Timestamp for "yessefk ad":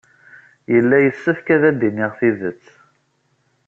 0.99-1.63